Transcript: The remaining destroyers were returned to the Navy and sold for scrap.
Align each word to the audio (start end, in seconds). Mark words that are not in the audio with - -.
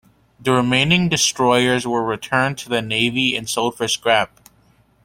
The 0.39 0.51
remaining 0.51 1.09
destroyers 1.09 1.85
were 1.85 2.03
returned 2.03 2.57
to 2.57 2.69
the 2.69 2.81
Navy 2.81 3.35
and 3.35 3.47
sold 3.47 3.77
for 3.77 3.87
scrap. 3.87 4.31